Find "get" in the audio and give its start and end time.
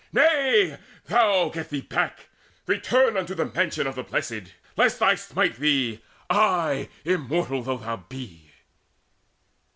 1.49-1.69